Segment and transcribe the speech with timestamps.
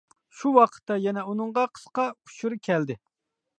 [0.37, 3.01] شۇ ۋاقىتتا يەنە ئۇنىڭغا قىسقا ئۇچۇر كەلدى.